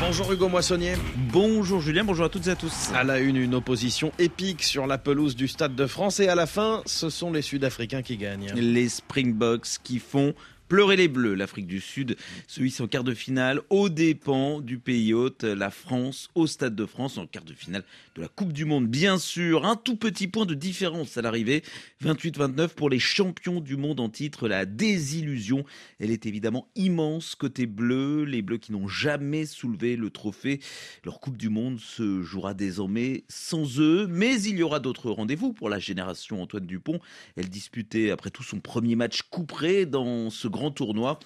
Bonjour 0.00 0.32
Hugo 0.32 0.48
Moissonnier. 0.48 0.94
Bonjour 1.30 1.80
Julien, 1.80 2.04
bonjour 2.04 2.24
à 2.24 2.28
toutes 2.30 2.46
et 2.46 2.50
à 2.50 2.56
tous. 2.56 2.90
À 2.94 3.04
la 3.04 3.18
une, 3.18 3.36
une 3.36 3.54
opposition 3.54 4.12
épique 4.18 4.62
sur 4.62 4.86
la 4.86 4.96
pelouse 4.96 5.36
du 5.36 5.46
Stade 5.46 5.76
de 5.76 5.86
France 5.86 6.20
et 6.20 6.28
à 6.28 6.34
la 6.34 6.46
fin, 6.46 6.80
ce 6.86 7.10
sont 7.10 7.30
les 7.30 7.42
Sud-Africains 7.42 8.00
qui 8.00 8.16
gagnent. 8.16 8.50
Les 8.54 8.88
Springboks 8.88 9.78
qui 9.82 9.98
font 9.98 10.32
pleurer 10.70 10.94
les 10.94 11.08
Bleus. 11.08 11.34
L'Afrique 11.34 11.66
du 11.66 11.80
Sud 11.80 12.16
se 12.46 12.62
hisse 12.62 12.80
en 12.80 12.86
quart 12.86 13.02
de 13.02 13.12
finale 13.12 13.60
aux 13.70 13.88
dépens 13.88 14.60
du 14.60 14.78
pays 14.78 15.12
hôte, 15.12 15.42
la 15.42 15.70
France, 15.70 16.30
au 16.36 16.46
Stade 16.46 16.76
de 16.76 16.86
France, 16.86 17.18
en 17.18 17.26
quart 17.26 17.42
de 17.42 17.52
finale 17.52 17.82
de 18.14 18.22
la 18.22 18.28
Coupe 18.28 18.52
du 18.52 18.64
Monde. 18.64 18.86
Bien 18.86 19.18
sûr, 19.18 19.66
un 19.66 19.74
tout 19.74 19.96
petit 19.96 20.28
point 20.28 20.46
de 20.46 20.54
différence 20.54 21.16
à 21.16 21.22
l'arrivée. 21.22 21.64
28-29 22.04 22.68
pour 22.68 22.88
les 22.88 23.00
champions 23.00 23.60
du 23.60 23.76
monde 23.76 23.98
en 23.98 24.08
titre. 24.08 24.46
La 24.46 24.64
désillusion, 24.64 25.64
elle 25.98 26.12
est 26.12 26.24
évidemment 26.24 26.68
immense 26.76 27.34
côté 27.34 27.66
bleu. 27.66 28.22
Les 28.22 28.40
Bleus 28.40 28.58
qui 28.58 28.70
n'ont 28.70 28.86
jamais 28.86 29.46
soulevé 29.46 29.96
le 29.96 30.10
trophée. 30.10 30.60
Leur 31.04 31.18
Coupe 31.18 31.36
du 31.36 31.48
Monde 31.48 31.80
se 31.80 32.22
jouera 32.22 32.54
désormais 32.54 33.24
sans 33.28 33.80
eux. 33.80 34.06
Mais 34.06 34.40
il 34.40 34.56
y 34.56 34.62
aura 34.62 34.78
d'autres 34.78 35.10
rendez-vous 35.10 35.52
pour 35.52 35.68
la 35.68 35.80
génération 35.80 36.40
Antoine 36.40 36.66
Dupont. 36.66 37.00
Elle 37.34 37.48
disputait 37.48 38.12
après 38.12 38.30
tout 38.30 38.44
son 38.44 38.60
premier 38.60 38.94
match 38.94 39.22
couperé 39.22 39.84
dans 39.84 40.30
ce 40.30 40.46
grand 40.46 40.59
tournoi. 40.68 41.18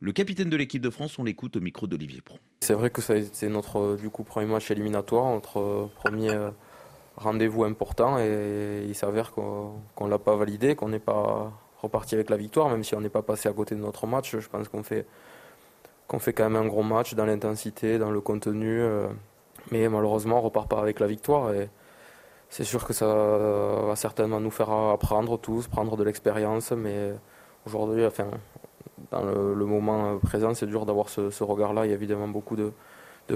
Le 0.00 0.12
capitaine 0.12 0.50
de 0.50 0.56
l'équipe 0.56 0.82
de 0.82 0.90
France, 0.90 1.18
on 1.20 1.24
l'écoute 1.24 1.56
au 1.56 1.60
micro 1.60 1.86
d'Olivier 1.86 2.20
Pro. 2.20 2.36
C'est 2.60 2.74
vrai 2.74 2.90
que 2.90 3.00
c'est 3.00 3.48
notre 3.48 3.78
euh, 3.78 3.96
du 3.96 4.10
coup 4.10 4.24
premier 4.24 4.46
match 4.46 4.68
éliminatoire, 4.70 5.32
notre 5.32 5.60
euh, 5.60 5.90
premier 5.94 6.30
euh, 6.30 6.50
rendez-vous 7.16 7.62
important 7.62 8.18
et 8.18 8.84
il 8.84 8.94
s'avère 8.96 9.30
qu'on 9.30 10.06
l'a 10.08 10.18
pas 10.18 10.34
validé, 10.34 10.74
qu'on 10.74 10.88
n'est 10.88 10.98
pas 10.98 11.52
reparti 11.80 12.16
avec 12.16 12.30
la 12.30 12.36
victoire, 12.36 12.68
même 12.68 12.82
si 12.82 12.96
on 12.96 13.00
n'est 13.00 13.10
pas 13.10 13.22
passé 13.22 13.48
à 13.48 13.52
côté 13.52 13.76
de 13.76 13.80
notre 13.80 14.08
match. 14.08 14.36
Je 14.36 14.48
pense 14.48 14.68
qu'on 14.68 14.82
fait, 14.82 15.06
qu'on 16.08 16.18
fait 16.18 16.32
quand 16.32 16.50
même 16.50 16.60
un 16.60 16.66
gros 16.66 16.82
match 16.82 17.14
dans 17.14 17.24
l'intensité, 17.24 17.98
dans 17.98 18.10
le 18.10 18.20
contenu, 18.20 18.82
mais 19.70 19.88
malheureusement 19.88 20.38
on 20.38 20.42
repart 20.42 20.68
pas 20.68 20.80
avec 20.80 20.98
la 20.98 21.06
victoire 21.06 21.52
et 21.54 21.70
c'est 22.48 22.64
sûr 22.64 22.84
que 22.84 22.92
ça 22.92 23.06
va 23.06 23.96
certainement 23.96 24.40
nous 24.40 24.50
faire 24.50 24.70
apprendre 24.70 25.38
tous, 25.38 25.68
prendre 25.68 25.96
de 25.96 26.04
l'expérience, 26.04 26.72
mais 26.72 27.12
aujourd'hui, 27.66 28.04
enfin, 28.04 28.28
dans 29.12 29.22
le, 29.22 29.66
moment 29.66 30.18
présent, 30.18 30.54
c'est 30.54 30.66
dur 30.66 30.86
d'avoir 30.86 31.08
ce, 31.08 31.44
regard-là. 31.44 31.86
Il 31.86 31.90
y 31.90 31.92
a 31.92 31.94
évidemment 31.94 32.28
beaucoup 32.28 32.56
de, 32.56 32.72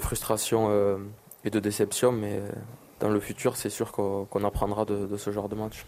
frustration 0.01 0.69
euh, 0.71 0.99
et 1.45 1.51
de 1.51 1.61
déception, 1.61 2.13
mais 2.13 2.43
dans 3.01 3.09
le 3.09 3.21
futur, 3.21 3.57
c'est 3.57 3.71
sûr 3.71 3.93
qu'on 3.93 4.45
apprendra 4.45 4.85
de, 4.85 5.17
ce 5.17 5.31
genre 5.31 5.49
de 5.49 5.55
match. 5.55 5.87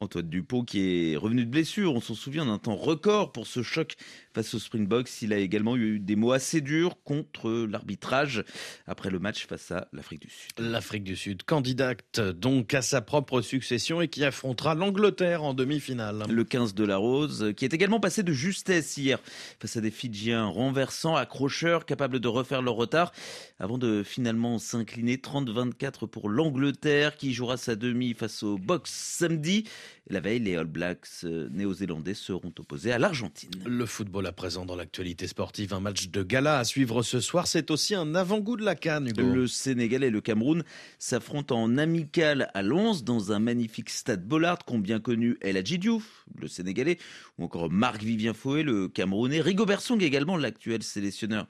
Antoine 0.00 0.28
Dupont 0.28 0.62
qui 0.62 1.12
est 1.12 1.16
revenu 1.16 1.44
de 1.44 1.50
blessure, 1.50 1.92
on 1.92 2.00
s'en 2.00 2.14
souvient 2.14 2.46
d'un 2.46 2.58
temps 2.58 2.76
record 2.76 3.32
pour 3.32 3.48
ce 3.48 3.62
choc 3.62 3.96
face 4.32 4.54
au 4.54 4.60
Springboks. 4.60 5.22
Il 5.22 5.32
a 5.32 5.38
également 5.38 5.76
eu 5.76 5.98
des 5.98 6.14
mots 6.14 6.30
assez 6.30 6.60
durs 6.60 7.02
contre 7.02 7.66
l'arbitrage 7.68 8.44
après 8.86 9.10
le 9.10 9.18
match 9.18 9.46
face 9.46 9.72
à 9.72 9.88
l'Afrique 9.92 10.22
du 10.22 10.30
Sud. 10.30 10.52
L'Afrique 10.58 11.02
du 11.02 11.16
Sud, 11.16 11.42
candidate 11.42 12.20
donc 12.20 12.74
à 12.74 12.82
sa 12.82 13.00
propre 13.00 13.40
succession 13.40 14.00
et 14.00 14.06
qui 14.06 14.24
affrontera 14.24 14.76
l'Angleterre 14.76 15.42
en 15.42 15.52
demi-finale. 15.52 16.22
Le 16.28 16.44
15 16.44 16.74
de 16.74 16.84
la 16.84 16.96
Rose, 16.96 17.52
qui 17.56 17.64
est 17.64 17.74
également 17.74 17.98
passé 17.98 18.22
de 18.22 18.32
justesse 18.32 18.96
hier 18.96 19.18
face 19.58 19.76
à 19.76 19.80
des 19.80 19.90
Fidjiens 19.90 20.46
renversants, 20.46 21.16
accrocheurs, 21.16 21.86
capables 21.86 22.20
de 22.20 22.28
refaire 22.28 22.62
leur 22.62 22.74
retard, 22.74 23.10
avant 23.58 23.78
de 23.78 24.04
finalement 24.04 24.58
s'incliner 24.58 25.16
30-24 25.16 26.06
pour 26.06 26.28
l'Angleterre, 26.28 27.16
qui 27.16 27.34
jouera 27.34 27.56
sa 27.56 27.74
demi 27.74 28.14
face 28.14 28.44
au 28.44 28.58
Box 28.58 28.92
samedi. 28.92 29.64
La 30.10 30.20
veille, 30.20 30.40
les 30.40 30.56
All 30.56 30.66
Blacks 30.66 31.06
euh, 31.24 31.48
néo-zélandais 31.50 32.14
seront 32.14 32.52
opposés 32.58 32.92
à 32.92 32.98
l'Argentine. 32.98 33.50
Le 33.66 33.84
football 33.86 34.26
à 34.26 34.32
présent 34.32 34.64
dans 34.64 34.76
l'actualité 34.76 35.26
sportive, 35.26 35.74
un 35.74 35.80
match 35.80 36.08
de 36.08 36.22
gala 36.22 36.58
à 36.58 36.64
suivre 36.64 37.02
ce 37.02 37.20
soir, 37.20 37.46
c'est 37.46 37.70
aussi 37.70 37.94
un 37.94 38.14
avant-goût 38.14 38.56
de 38.56 38.64
la 38.64 38.74
canne. 38.74 39.12
Le 39.16 39.46
Sénégal 39.46 40.04
et 40.04 40.10
le 40.10 40.20
Cameroun 40.20 40.64
s'affrontent 40.98 41.60
en 41.60 41.76
amical 41.78 42.50
à 42.54 42.62
Lens 42.62 43.04
dans 43.04 43.32
un 43.32 43.38
magnifique 43.38 43.90
stade 43.90 44.26
Bollard 44.26 44.64
qu'ont 44.64 44.78
bien 44.78 45.00
connu 45.00 45.36
El 45.40 45.56
Hadji 45.56 45.78
Diouf, 45.78 46.24
le 46.40 46.48
Sénégalais, 46.48 46.98
ou 47.38 47.44
encore 47.44 47.70
Marc-Vivien 47.70 48.34
Fouet, 48.34 48.62
le 48.62 48.88
Camerounais, 48.88 49.40
Rigobert 49.40 49.80
Song 49.80 50.02
également, 50.02 50.36
l'actuel 50.36 50.82
sélectionneur 50.82 51.46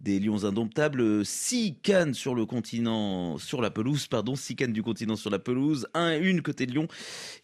des 0.00 0.20
Lions 0.20 0.44
indomptables, 0.44 1.24
six 1.24 1.76
cannes 1.82 2.14
sur 2.14 2.34
le 2.34 2.46
continent, 2.46 3.36
sur 3.38 3.60
la 3.60 3.70
pelouse, 3.70 4.06
pardon, 4.06 4.36
six 4.36 4.54
cannes 4.54 4.72
du 4.72 4.82
continent 4.82 5.16
sur 5.16 5.30
la 5.30 5.38
pelouse, 5.40 5.88
un, 5.94 6.20
une 6.20 6.40
côté 6.40 6.66
Lyon 6.66 6.86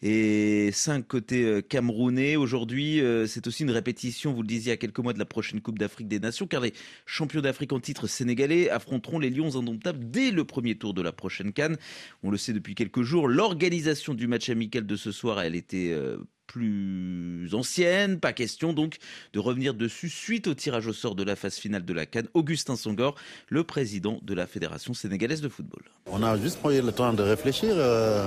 et 0.03 0.70
cinq 0.72 1.06
côté 1.09 1.44
euh, 1.44 1.60
camerounais. 1.62 2.37
Aujourd'hui, 2.37 3.00
euh, 3.00 3.26
c'est 3.26 3.47
aussi 3.47 3.64
une 3.64 3.70
répétition, 3.70 4.32
vous 4.32 4.43
le 4.43 4.48
disiez, 4.48 4.72
à 4.72 4.76
quelques 4.76 5.00
mois 5.00 5.12
de 5.12 5.19
la 5.19 5.25
prochaine 5.25 5.60
Coupe 5.60 5.78
d'Afrique 5.78 6.09
des 6.09 6.20
Nations, 6.20 6.47
car 6.47 6.60
les 6.60 6.72
champions 7.06 7.41
d'Afrique 7.41 7.72
en 7.72 7.81
titre 7.81 8.06
sénégalais 8.06 8.70
affronteront 8.70 9.19
les 9.19 9.31
Lions 9.31 9.56
indomptables 9.56 10.10
dès 10.10 10.31
le 10.31 10.44
premier 10.44 10.76
tour 10.76 10.94
de 10.94 11.03
la 11.03 11.12
prochaine 11.12 11.53
canne. 11.53 11.76
On 12.22 12.31
le 12.31 12.37
sait 12.37 12.53
depuis 12.53 12.75
quelques 12.75 13.03
jours, 13.03 13.26
l'organisation 13.26 14.14
du 14.14 14.28
match 14.28 14.48
amical 14.48 14.87
de 14.87 14.97
ce 14.97 15.10
soir, 15.10 15.41
elle 15.41 15.56
était 15.56 15.91
euh, 15.91 16.19
plus 16.47 17.50
ancienne. 17.53 18.19
Pas 18.21 18.32
question 18.32 18.72
donc 18.72 18.97
de 19.32 19.38
revenir 19.38 19.75
dessus 19.75 20.09
suite 20.09 20.47
au 20.47 20.55
tirage 20.55 20.87
au 20.87 20.93
sort 20.93 21.15
de 21.15 21.22
la 21.22 21.37
phase 21.37 21.56
finale 21.56 21.84
de 21.84 21.93
la 21.93 22.06
Cannes. 22.06 22.28
Augustin 22.34 22.77
Songor, 22.77 23.15
le 23.49 23.65
président 23.65 24.19
de 24.22 24.34
la 24.34 24.47
Fédération 24.47 24.94
sénégalaise 24.94 25.41
de 25.41 25.49
football. 25.49 25.82
On 26.06 26.22
a 26.22 26.37
juste 26.37 26.59
pris 26.60 26.81
le 26.81 26.93
temps 26.93 27.12
de 27.12 27.22
réfléchir 27.22 27.71
euh, 27.72 28.27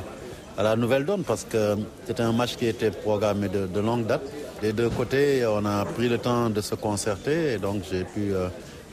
à 0.57 0.63
la 0.63 0.75
nouvelle 0.75 1.05
donne 1.05 1.23
parce 1.23 1.43
que 1.43 1.75
c'était 2.05 2.23
un 2.23 2.33
match 2.33 2.55
qui 2.55 2.65
était 2.65 2.91
programmé 2.91 3.49
de, 3.49 3.79
longue 3.79 4.07
date. 4.07 4.23
Des 4.61 4.73
deux 4.73 4.89
côtés, 4.89 5.45
on 5.45 5.65
a 5.65 5.85
pris 5.85 6.09
le 6.09 6.17
temps 6.17 6.49
de 6.49 6.61
se 6.61 6.75
concerter 6.75 7.53
et 7.53 7.57
donc 7.57 7.83
j'ai 7.89 8.03
pu 8.03 8.33
euh, 8.33 8.49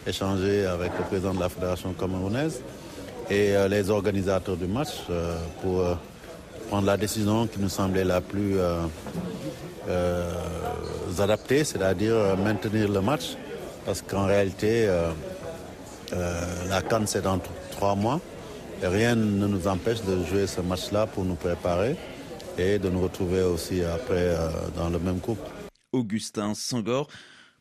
échanger 0.07 0.67
avec 0.67 0.93
le 0.99 1.05
président 1.05 1.33
de 1.35 1.41
la 1.41 1.49
Fédération 1.49 1.93
camerounaise 1.95 2.63
et 3.31 3.57
euh, 3.57 3.69
les 3.69 3.89
organisateurs 3.89 4.57
du 4.57 4.67
match 4.67 4.91
pour 5.63 5.83
prendre 6.69 6.87
la 6.87 6.97
décision 6.97 7.47
qui 7.47 7.59
nous 7.61 7.69
semblait 7.69 8.05
la 8.05 8.21
plus 8.21 8.59
euh, 8.59 8.83
euh, 9.89 10.33
adaptée, 11.19 11.65
c'est-à-dire 11.65 12.15
euh, 12.15 12.37
maintenir 12.37 12.89
le 12.89 13.01
match, 13.01 13.37
parce 13.85 14.03
qu'en 14.03 14.27
réalité, 14.27 14.89
la 16.69 16.83
Cannes 16.83 17.07
c'est 17.07 17.23
dans 17.23 17.39
trois 17.73 17.95
mois, 17.95 18.21
et 18.83 18.87
rien 18.87 19.15
ne 19.15 19.47
nous 19.47 19.67
empêche 19.69 20.03
de 20.03 20.25
jouer 20.25 20.47
ce 20.47 20.61
match-là 20.61 21.07
pour 21.07 21.25
nous 21.25 21.35
préparer 21.35 21.97
et 22.57 22.79
de 22.79 22.89
nous 22.89 23.03
retrouver 23.03 23.43
aussi 23.43 23.83
après 23.83 24.35
dans 24.77 24.89
le 24.89 24.99
même 24.99 25.19
groupe. 25.19 25.41
Augustin 25.93 26.55
Sangor. 26.55 27.09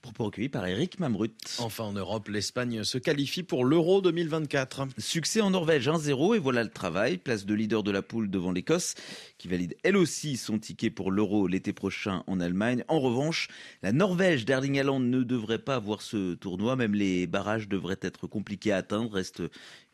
Propos 0.03 0.25
recueillis 0.25 0.49
par 0.49 0.67
Eric 0.67 0.99
Mamrut. 0.99 1.33
Enfin 1.59 1.85
en 1.85 1.93
Europe, 1.93 2.27
l'Espagne 2.27 2.83
se 2.83 2.97
qualifie 2.97 3.41
pour 3.41 3.63
l'Euro 3.63 4.01
2024. 4.01 4.87
Succès 4.97 5.39
en 5.39 5.51
Norvège 5.51 5.87
1-0 5.87 6.35
et 6.35 6.39
voilà 6.39 6.61
le 6.65 6.69
travail. 6.69 7.17
Place 7.17 7.45
de 7.45 7.53
leader 7.53 7.83
de 7.83 7.91
la 7.91 8.01
poule 8.01 8.29
devant 8.29 8.51
l'Écosse 8.51 8.95
qui 9.37 9.47
valide 9.47 9.77
elle 9.83 9.95
aussi 9.95 10.35
son 10.35 10.59
ticket 10.59 10.89
pour 10.89 11.09
l'Euro 11.09 11.47
l'été 11.47 11.71
prochain 11.71 12.25
en 12.27 12.41
Allemagne. 12.41 12.83
En 12.89 12.99
revanche, 12.99 13.47
la 13.81 13.93
Norvège 13.93 14.43
d'Erling 14.43 14.77
Haaland 14.77 14.99
ne 14.99 15.23
devrait 15.23 15.59
pas 15.59 15.75
avoir 15.75 16.01
ce 16.01 16.33
tournoi. 16.33 16.75
Même 16.75 16.95
les 16.95 17.25
barrages 17.25 17.69
devraient 17.69 17.95
être 18.01 18.27
compliqués 18.27 18.73
à 18.73 18.77
atteindre. 18.77 19.13
Reste 19.13 19.41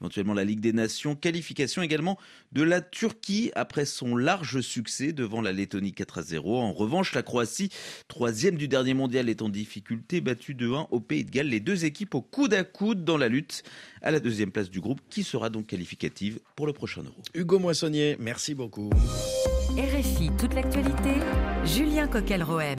éventuellement 0.01 0.33
la 0.33 0.43
Ligue 0.43 0.59
des 0.59 0.73
Nations. 0.73 1.15
Qualification 1.15 1.83
également 1.83 2.17
de 2.51 2.63
la 2.63 2.81
Turquie 2.81 3.51
après 3.53 3.85
son 3.85 4.15
large 4.15 4.61
succès 4.61 5.13
devant 5.13 5.41
la 5.41 5.51
Lettonie 5.51 5.93
4 5.93 6.23
0. 6.23 6.57
En 6.57 6.73
revanche, 6.73 7.13
la 7.13 7.21
Croatie, 7.21 7.69
troisième 8.07 8.55
du 8.55 8.67
dernier 8.67 8.95
mondial, 8.95 9.29
est 9.29 9.43
en 9.43 9.49
difficulté 9.99 10.21
battu 10.21 10.53
de 10.53 10.71
1 10.71 10.87
au 10.91 10.99
Pays 10.99 11.23
de 11.23 11.31
Galles. 11.31 11.49
Les 11.49 11.59
deux 11.59 11.85
équipes 11.85 12.15
au 12.15 12.21
coude 12.21 12.53
à 12.53 12.63
coude 12.63 13.03
dans 13.03 13.17
la 13.17 13.27
lutte 13.27 13.63
à 14.01 14.11
la 14.11 14.19
deuxième 14.19 14.51
place 14.51 14.69
du 14.69 14.79
groupe 14.79 15.01
qui 15.09 15.23
sera 15.23 15.49
donc 15.49 15.67
qualificative 15.67 16.39
pour 16.55 16.67
le 16.67 16.73
prochain 16.73 17.01
Euro. 17.01 17.15
Hugo 17.33 17.59
Moissonnier, 17.59 18.15
merci 18.19 18.53
beaucoup. 18.53 18.89
RFI, 19.77 20.31
toute 20.37 20.53
l'actualité, 20.53 21.15
Julien 21.65 22.07
Coquel-Roem. 22.07 22.77